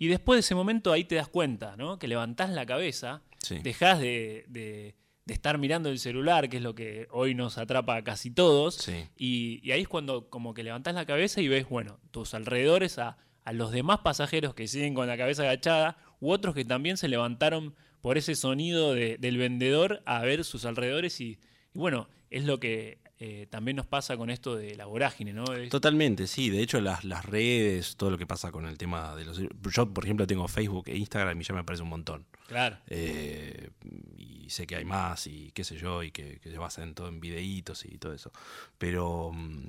y 0.00 0.08
después 0.08 0.38
de 0.38 0.40
ese 0.40 0.56
momento 0.56 0.90
ahí 0.90 1.04
te 1.04 1.14
das 1.14 1.28
cuenta, 1.28 1.76
¿no? 1.76 2.00
Que 2.00 2.08
levantás 2.08 2.50
la 2.50 2.66
cabeza, 2.66 3.22
Sí. 3.38 3.58
dejás 3.62 4.00
de, 4.00 4.44
de- 4.48 4.94
de 5.26 5.34
estar 5.34 5.56
mirando 5.58 5.88
el 5.88 5.98
celular, 5.98 6.48
que 6.50 6.58
es 6.58 6.62
lo 6.62 6.74
que 6.74 7.06
hoy 7.10 7.34
nos 7.34 7.56
atrapa 7.58 7.96
a 7.96 8.04
casi 8.04 8.30
todos, 8.30 8.74
Sí. 8.74 9.06
y, 9.16 9.60
y 9.62 9.72
ahí 9.72 9.82
es 9.82 9.88
cuando 9.88 10.28
como 10.28 10.52
que 10.54 10.62
levantás 10.62 10.94
la 10.94 11.06
cabeza 11.06 11.40
y 11.40 11.48
ves, 11.48 11.66
bueno, 11.68 11.98
tus 12.10 12.34
alrededores 12.34 12.98
a, 12.98 13.16
a 13.44 13.52
los 13.52 13.72
demás 13.72 14.00
pasajeros 14.00 14.54
que 14.54 14.68
siguen 14.68 14.94
con 14.94 15.06
la 15.06 15.16
cabeza 15.16 15.42
agachada, 15.42 15.96
u 16.20 16.30
otros 16.30 16.54
que 16.54 16.64
también 16.64 16.96
se 16.96 17.08
levantaron 17.08 17.74
por 18.02 18.18
ese 18.18 18.34
sonido 18.34 18.92
de- 18.94 19.16
del 19.18 19.38
vendedor 19.38 20.02
a 20.04 20.20
ver 20.22 20.44
sus 20.44 20.64
alrededores 20.66 21.18
y, 21.20 21.38
y 21.72 21.78
bueno, 21.78 22.08
es 22.30 22.44
lo 22.44 22.60
que 22.60 22.98
eh, 23.26 23.46
también 23.48 23.76
nos 23.76 23.86
pasa 23.86 24.16
con 24.18 24.28
esto 24.28 24.54
de 24.54 24.74
la 24.76 24.84
vorágine, 24.84 25.32
¿no? 25.32 25.44
Totalmente, 25.70 26.26
sí. 26.26 26.50
De 26.50 26.60
hecho, 26.60 26.80
las, 26.80 27.04
las 27.04 27.24
redes, 27.24 27.96
todo 27.96 28.10
lo 28.10 28.18
que 28.18 28.26
pasa 28.26 28.52
con 28.52 28.66
el 28.66 28.76
tema 28.76 29.14
de 29.16 29.24
los... 29.24 29.38
Yo, 29.72 29.92
por 29.94 30.04
ejemplo, 30.04 30.26
tengo 30.26 30.46
Facebook 30.46 30.88
e 30.88 30.96
Instagram 30.98 31.40
y 31.40 31.44
ya 31.44 31.54
me 31.54 31.64
parece 31.64 31.82
un 31.82 31.88
montón. 31.88 32.26
claro. 32.48 32.76
Eh, 32.88 33.70
y 34.18 34.50
sé 34.50 34.66
que 34.66 34.76
hay 34.76 34.84
más 34.84 35.26
y 35.26 35.50
qué 35.52 35.64
sé 35.64 35.76
yo, 35.78 36.02
y 36.02 36.10
que, 36.10 36.38
que 36.40 36.50
se 36.50 36.58
basan 36.58 36.94
todo 36.94 37.08
en 37.08 37.18
videitos 37.20 37.86
y 37.86 37.96
todo 37.96 38.12
eso. 38.12 38.30
Pero 38.76 39.30
mm, 39.32 39.68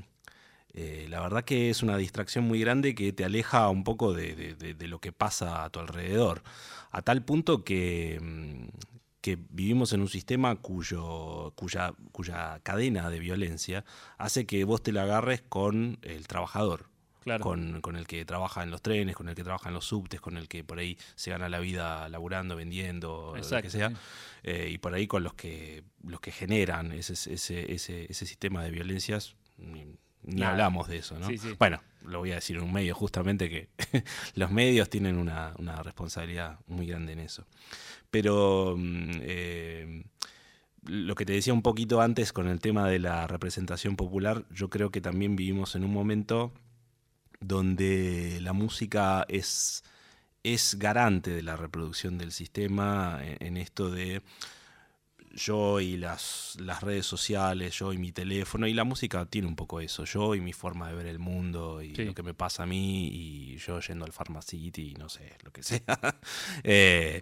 eh, 0.74 1.08
la 1.10 1.22
verdad 1.22 1.46
que 1.46 1.70
es 1.70 1.82
una 1.82 1.96
distracción 1.98 2.44
muy 2.46 2.60
grande 2.60 2.94
que 2.94 3.14
te 3.14 3.24
aleja 3.24 3.70
un 3.70 3.86
poco 3.86 4.14
de, 4.14 4.36
de- 4.36 4.56
de- 4.56 4.74
de 4.74 4.88
lo 4.90 5.00
que 5.00 5.14
pasa 5.14 5.64
a 5.64 5.70
tu 5.70 5.80
alrededor. 5.80 6.44
A 6.92 7.02
tal 7.04 7.24
punto 7.24 7.64
que, 7.64 8.20
mm, 8.22 8.68
que 9.26 9.40
vivimos 9.50 9.92
en 9.92 10.02
un 10.02 10.08
sistema 10.08 10.56
cuyo, 10.58 11.52
cuya, 11.56 11.96
cuya 12.12 12.60
cadena 12.62 13.10
de 13.10 13.18
violencia 13.18 13.84
hace 14.20 14.46
que 14.46 14.64
vos 14.66 14.84
te 14.84 14.92
la 14.92 15.02
agarres 15.02 15.42
con 15.42 15.98
el 16.04 16.28
trabajador 16.28 16.92
Claro. 17.24 17.44
con, 17.44 17.82
con 17.82 17.96
el 17.96 18.06
que 18.06 18.24
trabaja 18.24 18.62
en 18.62 18.70
los 18.70 18.84
trenes, 18.84 19.16
con 19.16 19.28
el 19.28 19.34
que 19.34 19.44
trabaja 19.44 19.70
en 19.70 19.74
los 19.74 19.86
subtes, 19.86 20.22
con 20.22 20.38
el 20.38 20.48
que 20.48 20.64
por 20.64 20.78
ahí 20.78 20.96
se 21.16 21.32
gana 21.32 21.50
la 21.50 21.58
vida 21.58 22.08
laburando, 22.08 22.56
vendiendo, 22.56 23.34
lo 23.36 23.62
que 23.64 23.72
sea, 23.72 23.90
sí. 23.90 23.96
eh, 24.44 24.70
y 24.72 24.78
por 24.78 24.94
ahí 24.94 25.08
con 25.08 25.24
los 25.24 25.34
que 25.34 25.84
los 26.04 26.20
que 26.20 26.32
generan 26.32 26.92
ese, 26.92 27.14
ese, 27.14 27.74
ese, 27.74 28.06
ese 28.08 28.26
sistema 28.28 28.64
de 28.64 28.70
violencias, 28.70 29.36
ni, 30.26 30.42
Nada. 30.42 30.52
hablamos 30.52 30.88
de 30.88 30.98
eso, 30.98 31.18
¿no? 31.18 31.28
Sí, 31.28 31.38
sí. 31.38 31.56
Bueno, 31.58 31.82
lo 32.04 32.20
voy 32.20 32.32
a 32.32 32.36
decir 32.36 32.58
en 32.58 32.64
un 32.64 32.74
medio, 32.74 32.96
justamente 32.96 33.50
que 33.50 33.70
los 34.36 34.52
medios 34.52 34.90
tienen 34.90 35.18
una, 35.18 35.54
una 35.58 35.82
responsabilidad 35.84 36.60
muy 36.68 36.88
grande 36.88 37.14
en 37.14 37.20
eso. 37.20 37.46
Pero 38.12 38.76
mm, 38.78 39.12
eh, 39.22 40.04
lo 40.84 41.16
que 41.16 41.26
te 41.26 41.34
decía 41.34 41.54
un 41.54 41.62
poquito 41.62 42.02
antes 42.02 42.32
con 42.34 42.48
el 42.48 42.60
tema 42.60 42.88
de 42.88 43.00
la 43.00 43.28
representación 43.28 43.96
popular, 43.96 44.46
yo 44.52 44.70
creo 44.70 44.92
que 44.92 45.02
también 45.02 45.36
vivimos 45.36 45.76
en 45.76 45.84
un 45.84 45.92
momento 45.94 46.54
donde 47.40 48.40
la 48.42 48.54
música 48.54 49.26
es, 49.28 49.84
es 50.44 50.78
garante 50.80 51.32
de 51.32 51.44
la 51.44 51.58
reproducción 51.58 52.18
del 52.18 52.32
sistema 52.32 53.20
en, 53.24 53.38
en 53.40 53.58
esto 53.58 53.90
de 53.90 54.22
yo 55.36 55.80
y 55.82 55.98
las, 55.98 56.56
las 56.60 56.82
redes 56.82 57.06
sociales, 57.06 57.78
yo 57.78 57.94
y 57.94 57.98
mi 57.98 58.12
teléfono, 58.12 58.66
y 58.68 58.74
la 58.74 58.84
música 58.86 59.26
tiene 59.26 59.48
un 59.48 59.56
poco 59.56 59.82
eso, 59.82 60.06
yo 60.06 60.34
y 60.34 60.42
mi 60.42 60.54
forma 60.54 60.88
de 60.90 60.96
ver 60.96 61.06
el 61.08 61.20
mundo 61.20 61.82
y 61.84 61.94
Sí. 61.96 62.06
lo 62.06 62.14
que 62.16 62.24
me 62.24 62.34
pasa 62.34 62.64
a 62.64 62.66
mí, 62.66 63.08
y 63.08 63.58
yo 63.58 63.80
yendo 63.82 64.06
al 64.06 64.14
Pharmacity, 64.14 64.94
no 64.96 65.10
sé, 65.10 65.34
lo 65.44 65.52
que 65.52 65.62
sea. 65.64 65.84
Eh, 66.64 67.22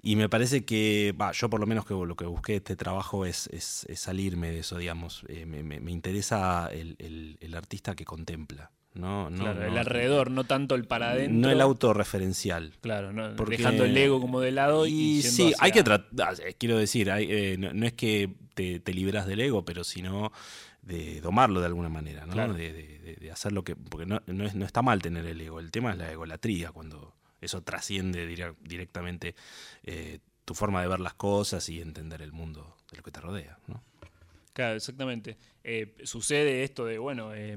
y 0.00 0.14
me 0.14 0.28
parece 0.28 0.64
que, 0.64 1.12
va, 1.20 1.32
yo 1.32 1.50
por 1.50 1.58
lo 1.58 1.66
menos 1.66 1.84
que 1.84 1.92
lo 1.94 2.14
que 2.14 2.24
busqué 2.26 2.56
este 2.56 2.76
trabajo 2.76 3.26
es, 3.26 3.48
es- 3.48 3.84
es 3.88 3.98
salirme 3.98 4.50
de 4.50 4.60
eso, 4.60 4.78
digamos. 4.78 5.24
Eh, 5.28 5.44
me, 5.44 5.62
me- 5.64 5.80
me 5.80 5.90
interesa 5.90 6.68
el, 6.72 6.94
el- 7.00 7.36
el 7.40 7.54
artista 7.56 7.96
que 7.96 8.04
contempla, 8.04 8.70
¿no? 8.98 9.30
no 9.30 9.38
claro, 9.44 9.64
el 9.64 9.78
alrededor, 9.78 10.30
no 10.30 10.44
tanto 10.44 10.74
el 10.74 10.84
para 10.84 11.10
adentro. 11.12 11.38
No 11.38 11.50
el 11.50 11.60
autorreferencial. 11.60 12.74
Claro, 12.80 13.12
no, 13.12 13.34
Porque- 13.36 13.56
dejando 13.56 13.84
el 13.84 13.96
ego 13.96 14.20
como 14.20 14.40
de 14.40 14.50
lado 14.52 14.86
y, 14.86 15.22
sí, 15.22 15.52
hacia- 15.52 15.56
hay 15.60 15.72
que 15.72 15.82
tratar, 15.82 16.34
quiero 16.58 16.76
decir, 16.78 17.10
hay, 17.10 17.26
eh, 17.30 17.56
no, 17.58 17.72
no 17.72 17.86
es 17.86 17.92
que 17.94 18.30
te, 18.54 18.80
te 18.80 18.92
libras 18.92 19.26
del 19.26 19.40
ego, 19.40 19.64
pero 19.64 19.84
sino 19.84 20.32
de 20.82 21.20
domarlo 21.20 21.60
de 21.60 21.66
alguna 21.66 21.88
manera, 21.88 22.26
¿no? 22.26 22.32
Claro. 22.32 22.54
De, 22.54 22.72
de- 22.72 22.98
de- 22.98 23.14
de 23.16 23.30
hacer 23.30 23.52
lo 23.52 23.62
que. 23.64 23.76
Porque 23.76 24.06
no, 24.06 24.22
no, 24.26 24.44
es- 24.46 24.54
no 24.54 24.64
está 24.64 24.82
mal 24.82 25.00
tener 25.02 25.26
el 25.26 25.40
ego, 25.40 25.60
el 25.60 25.70
tema 25.70 25.92
es 25.92 25.98
la 25.98 26.10
egolatría, 26.10 26.72
cuando 26.72 27.14
eso 27.40 27.62
trasciende 27.62 28.26
dire- 28.26 28.54
directamente 28.62 29.34
eh, 29.84 30.18
tu 30.44 30.54
forma 30.54 30.80
de 30.82 30.88
ver 30.88 31.00
las 31.00 31.14
cosas 31.14 31.68
y 31.68 31.80
entender 31.80 32.22
el 32.22 32.32
mundo 32.32 32.76
de 32.90 32.96
lo 32.96 33.02
que 33.02 33.10
te 33.10 33.20
rodea, 33.20 33.58
¿no? 33.66 33.82
Claro, 34.54 34.74
exactamente. 34.76 35.36
Eh, 35.62 35.94
sucede 36.04 36.64
esto 36.64 36.84
de, 36.86 36.98
bueno, 36.98 37.32
eh, 37.34 37.56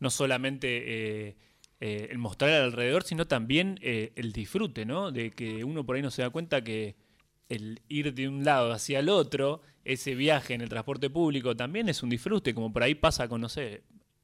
no 0.00 0.10
solamente 0.10 1.28
eh, 1.28 1.36
eh, 1.80 2.08
el 2.10 2.18
mostrar 2.18 2.50
al 2.50 2.64
alrededor, 2.64 3.04
sino 3.04 3.26
también 3.26 3.78
eh, 3.82 4.12
el 4.16 4.32
disfrute, 4.32 4.84
¿no? 4.84 5.12
De 5.12 5.30
que 5.30 5.64
uno 5.64 5.86
por 5.86 5.96
ahí 5.96 6.02
no 6.02 6.10
se 6.10 6.22
da 6.22 6.30
cuenta 6.30 6.64
que 6.64 6.96
el 7.48 7.80
ir 7.88 8.14
de 8.14 8.28
un 8.28 8.44
lado 8.44 8.72
hacia 8.72 8.98
el 8.98 9.08
otro, 9.08 9.62
ese 9.84 10.14
viaje 10.14 10.54
en 10.54 10.60
el 10.60 10.68
transporte 10.68 11.10
público 11.10 11.56
también 11.56 11.88
es 11.88 12.02
un 12.02 12.10
disfrute, 12.10 12.54
como 12.54 12.72
por 12.72 12.82
ahí 12.82 12.94
pasa 12.94 13.28
con, 13.28 13.40
no 13.40 13.48
sé, 13.48 13.82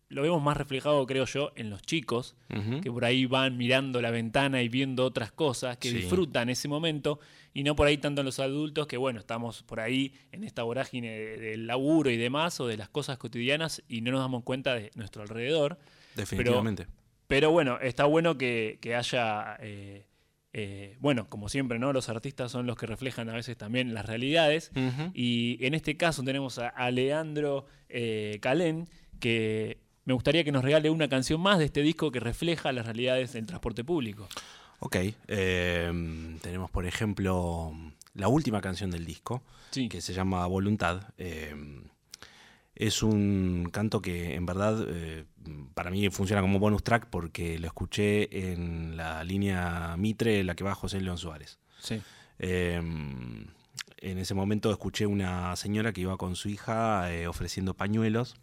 lo 0.08 0.22
vemos 0.22 0.40
más 0.42 0.56
reflejado, 0.56 1.04
creo 1.06 1.24
yo, 1.24 1.52
en 1.56 1.68
los 1.70 1.82
chicos, 1.82 2.36
que 2.82 2.90
por 2.92 3.04
ahí 3.04 3.26
van 3.26 3.56
mirando 3.56 4.00
la 4.00 4.10
ventana 4.10 4.62
y 4.62 4.68
viendo 4.68 5.04
otras 5.04 5.32
cosas, 5.32 5.78
que 5.78 5.90
Sí. 5.90 5.96
disfrutan 5.96 6.48
ese 6.48 6.68
momento, 6.68 7.18
y 7.52 7.64
no 7.64 7.74
por 7.74 7.88
ahí 7.88 7.98
tanto 7.98 8.20
en 8.20 8.26
los 8.26 8.38
adultos, 8.38 8.86
que 8.86 8.96
bueno, 8.96 9.18
estamos 9.18 9.62
por 9.64 9.80
ahí 9.80 10.12
en 10.30 10.44
esta 10.44 10.62
vorágine 10.62 11.10
de- 11.10 11.36
del 11.38 11.66
laburo 11.66 12.10
y 12.10 12.16
demás, 12.16 12.60
o 12.60 12.66
de 12.68 12.76
las 12.76 12.88
cosas 12.88 13.18
cotidianas, 13.18 13.82
y 13.88 14.00
no 14.00 14.12
nos 14.12 14.20
damos 14.20 14.44
cuenta 14.44 14.74
de 14.74 14.90
nuestro 14.94 15.22
alrededor. 15.22 15.78
Definitivamente. 16.14 16.86
Pero 17.26 17.50
bueno, 17.50 17.78
está 17.80 18.04
bueno 18.04 18.38
que, 18.38 18.78
que 18.80 18.94
haya, 18.94 19.56
eh, 19.60 20.06
eh, 20.52 20.96
bueno, 21.00 21.28
como 21.28 21.48
siempre, 21.48 21.78
¿no? 21.80 21.92
Los 21.92 22.08
artistas 22.08 22.52
son 22.52 22.66
los 22.66 22.76
que 22.76 22.86
reflejan 22.86 23.28
a 23.28 23.34
veces 23.34 23.56
también 23.56 23.92
las 23.92 24.06
realidades. 24.06 24.70
Y 25.14 25.58
en 25.66 25.74
este 25.74 25.96
caso 25.96 26.22
tenemos 26.22 26.58
a, 26.60 26.68
a 26.68 26.90
Leandro 26.92 27.66
eh, 27.88 28.38
Calén, 28.40 28.88
que 29.18 29.78
me 30.06 30.14
gustaría 30.14 30.42
que 30.44 30.52
nos 30.52 30.64
regale 30.64 30.88
una 30.88 31.08
canción 31.08 31.40
más 31.40 31.58
de 31.58 31.66
este 31.66 31.82
disco 31.82 32.10
que 32.10 32.20
refleja 32.20 32.72
las 32.72 32.86
realidades 32.86 33.34
del 33.34 33.44
transporte 33.46 33.84
público. 33.84 34.26
Ok, 34.78 34.96
eh, 35.28 36.36
tenemos 36.42 36.70
por 36.70 36.86
ejemplo 36.86 37.72
la 38.14 38.28
última 38.28 38.60
canción 38.62 38.90
del 38.90 39.04
disco, 39.04 39.42
Sí. 39.70 39.88
que 39.88 40.00
se 40.00 40.14
llama 40.14 40.46
Voluntad. 40.46 41.02
eh, 41.18 41.54
es 42.78 43.02
un 43.02 43.70
canto 43.72 44.02
que 44.02 44.34
en 44.34 44.44
verdad 44.44 44.84
eh, 44.86 45.24
para 45.72 45.90
mí 45.90 46.10
funciona 46.10 46.42
como 46.42 46.58
bonus 46.58 46.84
track 46.84 47.06
porque 47.08 47.58
lo 47.58 47.66
escuché 47.66 48.50
en 48.52 48.98
la 48.98 49.24
línea 49.24 49.96
Mitre, 49.96 50.44
la 50.44 50.54
que 50.54 50.62
va 50.62 50.74
José 50.74 51.00
León 51.00 51.16
Suárez. 51.16 51.58
Sí. 51.80 52.02
Eh, 52.38 52.76
en 52.76 54.18
ese 54.18 54.34
momento 54.34 54.70
escuché 54.70 55.06
una 55.06 55.56
señora 55.56 55.94
que 55.94 56.02
iba 56.02 56.18
con 56.18 56.36
su 56.36 56.50
hija 56.50 57.10
eh, 57.14 57.26
ofreciendo 57.26 57.72
pañuelos 57.72 58.36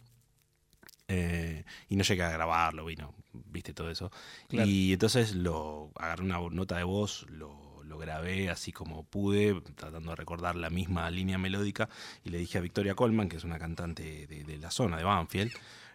eh, 1.13 1.63
y 1.89 1.95
no 1.95 2.03
llegué 2.03 2.23
a 2.23 2.31
grabarlo, 2.31 2.85
vino, 2.85 3.13
viste 3.33 3.73
todo 3.73 3.89
eso. 3.89 4.11
Claro. 4.47 4.67
Y 4.69 4.93
entonces 4.93 5.35
lo 5.35 5.91
agarré 5.95 6.23
una 6.23 6.39
nota 6.49 6.77
de 6.77 6.83
voz, 6.83 7.25
lo, 7.29 7.83
lo 7.83 7.97
grabé 7.97 8.49
así 8.49 8.71
como 8.71 9.03
pude, 9.03 9.61
tratando 9.75 10.09
de 10.11 10.15
recordar 10.15 10.55
la 10.55 10.69
misma 10.69 11.09
línea 11.11 11.37
melódica 11.37 11.89
y 12.23 12.29
le 12.29 12.37
dije 12.37 12.57
a 12.57 12.61
Victoria 12.61 12.95
Colman, 12.95 13.29
que 13.29 13.37
es 13.37 13.43
una 13.43 13.59
cantante 13.59 14.27
de, 14.27 14.43
de 14.43 14.57
la 14.57 14.71
zona 14.71 14.97
de 14.97 15.03
Banfield, 15.03 15.51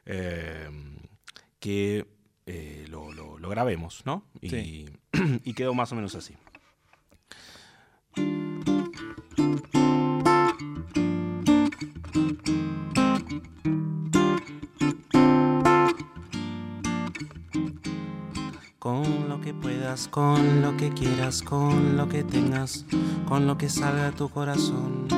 eh, 0.06 0.70
que 1.58 2.06
eh, 2.46 2.86
lo, 2.88 3.12
lo- 3.12 3.38
lo 3.38 3.48
grabemos, 3.48 4.02
¿no? 4.06 4.24
Y, 4.40 4.50
Sí. 4.50 4.86
y 5.44 5.52
quedó 5.54 5.74
más 5.74 5.90
o 5.92 5.96
menos 5.96 6.14
así. 6.14 6.34
Con 18.78 19.28
lo 19.28 19.40
que 19.40 19.52
puedas, 19.54 20.08
con 20.08 20.62
lo 20.62 20.76
que 20.76 20.90
quieras, 20.90 21.42
con 21.42 21.96
lo 21.96 22.08
que 22.08 22.22
tengas, 22.22 22.84
con 23.26 23.46
lo 23.46 23.58
que 23.58 23.68
salga 23.68 24.04
de 24.04 24.12
tu 24.12 24.28
corazón. 24.28 25.08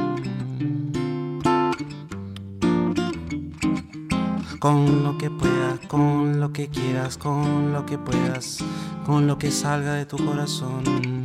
Con 4.59 5.03
lo 5.03 5.19
que 5.19 5.31
puedas, 5.31 5.79
con 5.89 6.41
lo 6.41 6.53
que 6.53 6.69
quieras, 6.69 7.19
con 7.19 7.73
lo 7.73 7.87
que 7.87 7.99
puedas, 7.99 8.65
con 9.05 9.27
lo 9.27 9.39
que 9.39 9.51
salga 9.51 9.95
de 9.95 10.07
tu 10.07 10.17
corazón. 10.17 11.20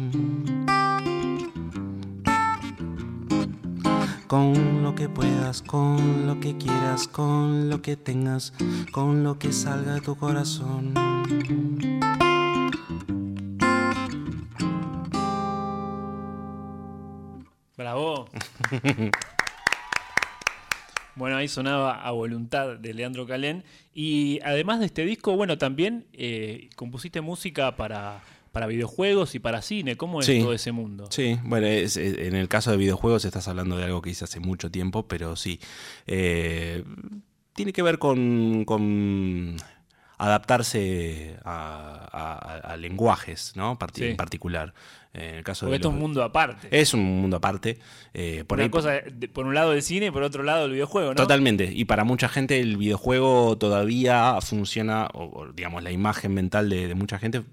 Con 4.35 4.83
lo 4.83 4.93
que 4.93 5.07
puedas, 5.07 5.61
con 5.61 6.27
lo 6.27 6.41
que 6.41 6.57
quieras, 6.57 7.07
con 7.07 7.69
lo 7.69 7.81
que 7.81 7.95
tengas, 7.95 8.51
con 8.91 9.23
lo 9.23 9.39
que 9.39 9.53
salga 9.53 9.93
de 9.93 10.01
tu 10.01 10.17
corazón. 10.17 10.93
Bravo. 17.77 18.27
Bueno, 21.17 21.37
ahí 21.37 21.47
sonaba 21.47 22.05
a 22.05 22.11
voluntad 22.11 22.75
de 22.75 22.93
Leandro 22.93 23.25
Calén. 23.25 23.63
Y 23.93 24.41
además 24.43 24.81
de 24.81 24.87
este 24.87 25.05
disco, 25.05 25.37
bueno, 25.37 25.57
también 25.57 26.07
eh, 26.11 26.67
compusiste 26.75 27.21
música 27.21 27.77
para, 27.77 28.21
para 28.55 28.67
videojuegos 28.67 29.35
y 29.35 29.39
para 29.39 29.61
cine. 29.61 29.97
¿Cómo 29.97 30.21
es 30.21 30.27
Sí. 30.27 30.39
todo 30.39 30.53
ese 30.53 30.71
mundo? 30.71 31.07
Sí, 31.11 31.37
bueno, 31.43 31.67
es- 31.67 31.97
es- 31.97 32.17
en 32.17 32.35
el 32.35 32.47
caso 32.47 32.71
de 32.71 32.77
videojuegos 32.77 33.25
estás 33.25 33.49
hablando 33.49 33.75
de 33.75 33.83
algo 33.83 34.01
que 34.01 34.11
hice 34.11 34.23
hace 34.23 34.39
mucho 34.39 34.71
tiempo, 34.71 35.07
pero 35.09 35.35
sí. 35.35 35.59
eh, 36.07 36.85
tiene 37.53 37.73
que 37.73 37.81
ver 37.83 37.99
con, 37.99 38.63
con 38.65 39.57
adaptarse 40.17 41.37
a, 41.43 42.07
a- 42.11 42.73
a 42.73 42.77
lenguajes, 42.77 43.53
¿no? 43.55 43.77
Parti- 43.77 44.01
Sí. 44.01 44.07
En 44.07 44.15
particular. 44.17 44.73
En 45.13 45.35
el 45.35 45.43
caso 45.45 45.65
Porque 45.65 45.71
de 45.71 45.75
esto 45.77 45.87
es 45.89 45.93
un 45.93 45.99
mundo 45.99 46.23
aparte. 46.23 46.67
es 46.71 46.93
un 46.93 47.03
mundo 47.21 47.37
aparte. 47.37 47.77
eh, 48.13 48.43
por 48.47 48.57
Una 48.57 48.63
ahí- 48.65 48.69
cosa, 48.69 48.93
por 49.33 49.45
un 49.45 49.53
lado 49.53 49.73
el 49.73 49.81
cine 49.81 50.05
y 50.07 50.11
por 50.11 50.23
otro 50.23 50.43
lado 50.43 50.65
el 50.65 50.71
videojuego, 50.71 51.09
¿no? 51.09 51.15
Totalmente. 51.15 51.69
Y 51.73 51.83
para 51.85 52.03
mucha 52.05 52.27
gente 52.29 52.59
el 52.61 52.77
videojuego 52.77 53.57
todavía 53.57 54.39
funciona, 54.41 55.07
o, 55.13 55.23
o, 55.25 55.47
digamos, 55.53 55.83
la 55.83 55.91
imagen 55.91 56.33
mental 56.33 56.69
de, 56.69 56.87
de 56.87 56.95
mucha 56.95 57.17
gente 57.19 57.43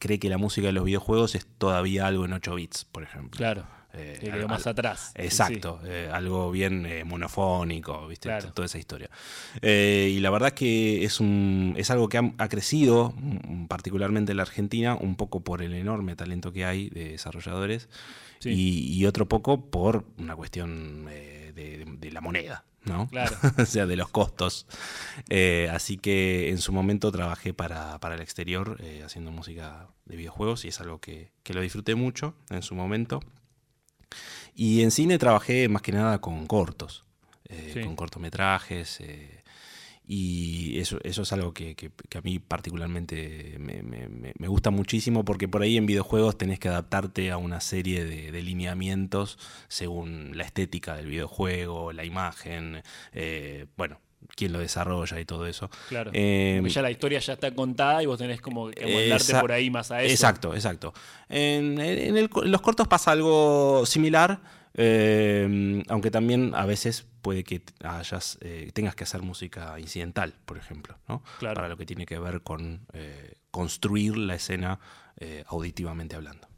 cree 0.00 0.18
que 0.18 0.28
la 0.28 0.38
música 0.38 0.66
de 0.66 0.72
los 0.72 0.84
videojuegos 0.84 1.36
es 1.36 1.46
todavía 1.58 2.08
algo 2.08 2.24
en 2.24 2.32
8 2.32 2.56
bits, 2.56 2.84
por 2.90 3.04
ejemplo. 3.04 3.38
Claro. 3.38 3.64
Eh, 3.92 4.18
que 4.20 4.30
al- 4.30 4.38
quedó 4.38 4.48
más 4.48 4.66
al- 4.68 4.70
atrás. 4.72 5.12
Sí, 5.16 5.22
Exacto, 5.22 5.80
eh, 5.84 6.08
algo 6.12 6.50
bien 6.52 6.86
eh, 6.86 7.02
monofónico, 7.02 8.06
¿viste? 8.06 8.28
Claro. 8.28 8.52
Toda 8.52 8.66
esa 8.66 8.78
historia. 8.78 9.10
Eh, 9.62 10.12
y 10.16 10.20
la 10.20 10.30
verdad 10.30 10.52
que 10.52 11.04
es, 11.04 11.18
un, 11.20 11.74
es 11.76 11.90
algo 11.90 12.08
que 12.08 12.18
ha, 12.18 12.32
ha 12.38 12.48
crecido, 12.48 13.12
mm, 13.16 13.66
particularmente 13.66 14.30
en 14.32 14.36
la 14.36 14.44
Argentina, 14.44 14.94
un 14.94 15.16
poco 15.16 15.40
por 15.40 15.60
el 15.60 15.74
enorme 15.74 16.14
talento 16.16 16.52
que 16.52 16.64
hay 16.64 16.88
de 16.90 17.10
desarrolladores 17.10 17.88
Sí. 18.38 18.50
y, 18.50 18.94
y 18.98 19.06
otro 19.06 19.28
poco 19.28 19.60
por 19.70 20.04
una 20.18 20.34
cuestión 20.36 21.06
eh, 21.10 21.52
de, 21.54 21.84
de 21.98 22.10
la 22.12 22.20
moneda. 22.22 22.64
¿No? 22.84 23.08
Claro. 23.08 23.36
o 23.58 23.64
sea, 23.66 23.86
de 23.86 23.96
los 23.96 24.08
costos. 24.08 24.66
Eh, 25.28 25.68
así 25.72 25.96
que 25.98 26.50
en 26.50 26.58
su 26.58 26.72
momento 26.72 27.10
trabajé 27.12 27.52
para, 27.54 27.98
para 28.00 28.14
el 28.14 28.20
exterior 28.22 28.78
eh, 28.80 29.02
haciendo 29.04 29.30
música 29.30 29.88
de 30.06 30.16
videojuegos 30.16 30.64
y 30.64 30.68
es 30.68 30.80
algo 30.80 31.00
que, 31.00 31.30
que 31.42 31.54
lo 31.54 31.60
disfruté 31.60 31.94
mucho 31.94 32.34
en 32.50 32.62
su 32.62 32.74
momento. 32.74 33.20
Y 34.54 34.82
en 34.82 34.90
cine 34.90 35.18
trabajé 35.18 35.68
más 35.68 35.82
que 35.82 35.92
nada 35.92 36.20
con 36.20 36.46
cortos, 36.46 37.04
eh, 37.48 37.70
Sí. 37.74 37.80
con 37.82 37.96
cortometrajes. 37.96 39.00
Y 40.12 40.76
eso, 40.80 40.98
eso 41.04 41.22
es 41.22 41.32
algo 41.32 41.54
que, 41.54 41.76
que- 41.76 41.92
que 42.08 42.18
a 42.18 42.20
mí 42.22 42.40
particularmente 42.40 43.56
me, 43.60 43.82
me- 43.84 44.08
me- 44.08 44.32
me 44.36 44.48
gusta 44.48 44.70
muchísimo 44.70 45.24
porque 45.24 45.46
por 45.46 45.62
ahí 45.62 45.76
en 45.76 45.86
videojuegos 45.86 46.36
tenés 46.36 46.58
que 46.58 46.68
adaptarte 46.68 47.30
a 47.30 47.36
una 47.36 47.60
serie 47.60 48.04
de, 48.04 48.32
de 48.32 48.42
lineamientos 48.42 49.38
según 49.68 50.36
la 50.36 50.42
estética 50.44 50.96
del 50.96 51.06
videojuego, 51.06 51.92
la 51.92 52.04
imagen, 52.04 52.82
eh, 53.12 53.66
bueno, 53.76 54.00
quién 54.34 54.52
lo 54.52 54.58
desarrolla 54.58 55.20
y 55.20 55.24
todo 55.24 55.46
eso. 55.46 55.70
Claro. 55.88 56.10
Eh, 56.12 56.58
Porque 56.60 56.74
ya 56.74 56.82
la 56.82 56.90
historia 56.90 57.20
ya 57.20 57.34
está 57.34 57.54
contada 57.54 58.02
y 58.02 58.06
vos 58.06 58.18
tenés 58.18 58.40
como 58.40 58.68
que 58.70 58.82
amoldarte 58.84 59.24
Esa- 59.32 59.40
por 59.40 59.52
ahí 59.52 59.70
más 59.70 59.90
a 59.92 60.02
eso. 60.02 60.12
Exacto, 60.12 60.54
exacto. 60.54 60.92
En, 61.28 61.80
en 61.80 62.16
el 62.16 62.28
en 62.42 62.50
los 62.50 62.60
cortos 62.60 62.88
pasa 62.88 63.12
algo 63.12 63.84
similar, 63.86 64.40
eh, 64.74 65.82
aunque 65.88 66.10
también 66.10 66.52
a 66.54 66.66
veces 66.66 67.06
puede 67.22 67.44
que 67.44 67.62
hayas, 67.82 68.38
eh, 68.40 68.70
tengas 68.72 68.94
que 68.94 69.04
hacer 69.04 69.22
música 69.22 69.78
incidental, 69.78 70.34
por 70.44 70.58
ejemplo, 70.58 70.98
¿no? 71.08 71.22
Claro. 71.38 71.56
Para 71.56 71.68
lo 71.68 71.76
que 71.76 71.86
tiene 71.86 72.06
que 72.06 72.18
ver 72.18 72.42
con 72.42 72.86
eh, 72.92 73.34
construir 73.50 74.16
la 74.16 74.34
escena 74.34 74.80
eh, 75.18 75.44
auditivamente 75.46 76.16
hablando. 76.16 76.48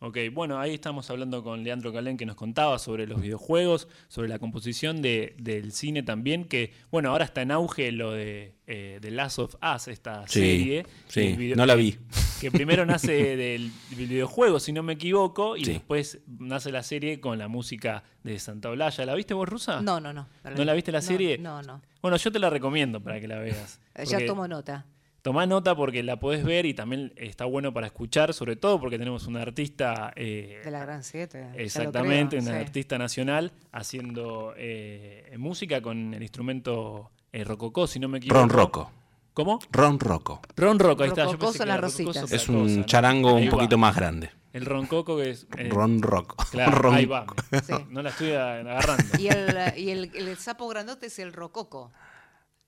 Ok, 0.00 0.18
bueno, 0.32 0.58
ahí 0.58 0.74
estamos 0.74 1.08
hablando 1.08 1.42
con 1.42 1.64
Leandro 1.64 1.90
Calén 1.92 2.18
que 2.18 2.26
nos 2.26 2.36
contaba 2.36 2.78
sobre 2.78 3.06
los 3.06 3.22
videojuegos, 3.22 3.88
sobre 4.08 4.28
la 4.28 4.38
composición 4.38 5.00
de- 5.00 5.34
del 5.38 5.72
cine 5.72 6.02
también, 6.02 6.44
que 6.44 6.72
bueno, 6.90 7.10
ahora 7.10 7.24
está 7.24 7.40
en 7.40 7.50
auge 7.52 7.90
lo 7.90 8.10
de 8.12 8.54
eh, 8.66 8.98
The 9.00 9.10
Last 9.12 9.38
of 9.38 9.54
Us, 9.62 9.88
esta 9.88 10.26
Sí, 10.28 10.40
serie. 10.40 10.86
sí, 11.06 11.32
video- 11.36 11.56
no 11.56 11.64
la 11.64 11.74
vi. 11.74 11.96
Que 12.40 12.50
primero 12.50 12.84
nace 12.84 13.12
del 13.36 13.70
videojuego, 13.96 14.60
si 14.60 14.72
no 14.72 14.82
me 14.82 14.94
equivoco, 14.94 15.56
y 15.56 15.64
Sí. 15.64 15.72
después 15.74 16.18
nace 16.26 16.70
la 16.70 16.82
serie 16.82 17.20
con 17.20 17.38
la 17.38 17.48
música 17.48 18.04
de 18.24 18.38
Santa 18.38 18.68
Olalla. 18.70 19.06
¿La 19.06 19.14
viste 19.14 19.32
vos, 19.32 19.48
Rusa? 19.48 19.80
No, 19.80 20.00
no, 20.00 20.12
no. 20.12 20.26
¿No 20.54 20.64
la 20.64 20.74
viste 20.74 20.92
la 20.92 20.98
No, 21.00 21.06
serie? 21.06 21.38
No, 21.38 21.62
no. 21.62 21.80
Bueno, 22.02 22.16
yo 22.18 22.30
te 22.30 22.38
la 22.38 22.50
recomiendo 22.50 23.02
para 23.02 23.20
que 23.20 23.28
la 23.28 23.38
veas. 23.38 23.80
Eh, 23.94 24.04
Ya 24.06 24.24
tomo 24.26 24.46
nota. 24.48 24.84
Tomá 25.24 25.46
nota 25.46 25.74
porque 25.74 26.02
la 26.02 26.20
podés 26.20 26.44
ver 26.44 26.66
y 26.66 26.74
también 26.74 27.10
está 27.16 27.46
bueno 27.46 27.72
para 27.72 27.86
escuchar, 27.86 28.34
sobre 28.34 28.56
todo 28.56 28.78
porque 28.78 28.98
tenemos 28.98 29.26
una 29.26 29.40
artista. 29.40 30.12
eh, 30.16 30.60
De 30.62 30.70
la 30.70 30.80
Gran 30.80 31.02
7. 31.02 31.52
exactamente, 31.56 32.36
una 32.38 32.58
artista 32.60 32.98
nacional 32.98 33.50
haciendo 33.72 34.52
eh, 34.58 35.34
música 35.38 35.80
con 35.80 36.12
el 36.12 36.20
instrumento 36.22 37.10
eh, 37.32 37.42
rococó, 37.42 37.86
si 37.86 37.98
no 37.98 38.06
me 38.08 38.18
equivoco. 38.18 38.38
Ron 38.38 38.50
Rocco. 38.50 38.90
¿Cómo? 39.32 39.60
Ron 39.72 39.98
Rocco. 39.98 40.42
Ron 40.56 40.78
Rocco, 40.78 41.04
ahí 41.04 41.08
está. 41.08 41.24
Yo 41.24 41.38
pensé 41.38 41.58
que 41.58 41.64
rococó 41.64 41.80
rositas. 41.80 42.30
Es 42.30 42.42
cosa, 42.44 42.52
un 42.52 42.76
¿no? 42.80 42.84
charango 42.84 43.36
Ahí 43.38 43.44
un 43.44 43.48
va. 43.48 43.50
poquito 43.52 43.78
más 43.78 43.96
grande. 43.96 44.30
El 44.52 44.66
roncoco 44.66 45.16
que 45.16 45.30
es. 45.30 45.46
eh, 45.56 45.70
Ron 45.70 46.02
Rocco. 46.02 46.36
Claro, 46.52 46.70
Ron- 46.82 46.94
ahí 46.96 47.06
va. 47.06 47.24
Sí. 47.66 47.72
No 47.88 48.02
la 48.02 48.10
estoy 48.10 48.32
agarrando. 48.32 49.04
Y, 49.18 49.28
el, 49.28 49.56
y 49.78 49.88
el, 49.90 50.10
el 50.14 50.36
sapo 50.36 50.68
grandote 50.68 51.06
es 51.06 51.18
el 51.18 51.32
rococo. 51.32 51.90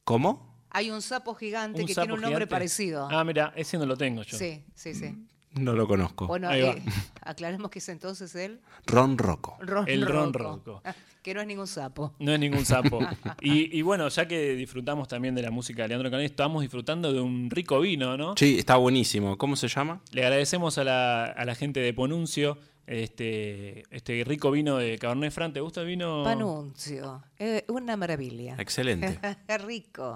¿Cómo? 0.05 0.56
Hay 0.77 0.91
un 0.91 1.01
sapo 1.01 1.35
gigante 1.35 1.81
¿Un 1.81 1.87
que 1.87 1.95
sapo 1.95 2.05
tiene 2.05 2.15
un 2.15 2.21
nombre 2.21 2.37
gigante? 2.41 2.51
parecido. 2.55 3.09
Ah, 3.11 3.25
mira, 3.25 3.53
ese 3.57 3.79
no 3.79 3.87
lo 3.87 3.97
tengo 3.97 4.23
yo. 4.23 4.37
sí, 4.37 4.63
sí, 4.75 4.95
sí. 4.95 5.15
No 5.55 5.73
lo 5.73 5.89
conozco. 5.89 6.27
Bueno, 6.27 6.51
Ahí 6.51 6.61
va. 6.61 6.73
eh, 6.73 6.83
aclaremos 7.23 7.71
que 7.71 7.79
es 7.79 7.89
entonces 7.89 8.35
el 8.35 8.61
Ron 8.85 9.17
Rocco. 9.17 9.57
ron 9.61 9.89
El 9.89 10.05
ron 10.07 10.33
roco. 10.35 10.81
roco. 10.81 10.83
Que 11.23 11.35
no 11.35 11.41
es 11.41 11.47
ningún 11.49 11.67
sapo. 11.67 12.15
No 12.21 12.33
es 12.35 12.39
ningún 12.39 12.65
sapo. 12.65 13.01
y, 13.41 13.77
y 13.77 13.83
bueno, 13.83 14.07
ya 14.09 14.29
que 14.29 14.55
disfrutamos 14.55 15.09
también 15.09 15.35
de 15.35 15.43
la 15.43 15.51
música 15.51 15.83
de 15.83 15.89
Leandro 15.89 16.09
Calén, 16.09 16.25
estamos 16.27 16.63
disfrutando 16.63 17.13
de 17.13 17.21
un 17.21 17.51
rico 17.51 17.81
vino, 17.81 18.17
¿no? 18.17 18.35
Sí, 18.37 18.57
está 18.59 18.77
buenísimo. 18.77 19.37
¿Cómo 19.37 19.57
se 19.57 19.67
llama? 19.67 20.03
Le 20.13 20.23
agradecemos 20.25 20.79
a 20.79 20.85
la, 20.85 21.25
a 21.25 21.45
la 21.45 21.55
gente 21.57 21.81
de 21.81 21.93
Ponuncio 21.95 22.59
este, 22.87 23.83
este 23.91 24.23
rico 24.25 24.53
vino 24.53 24.77
de 24.77 24.99
Cabernet 24.99 25.33
Franc. 25.33 25.53
¿Te 25.55 25.61
gusta 25.61 25.81
el 25.81 25.89
vino? 25.89 26.23
Panuncio. 26.23 27.25
Eh, 27.41 27.65
una 27.69 27.97
maravilla. 27.97 28.55
Excelente. 28.59 29.19
rico. 29.67 30.15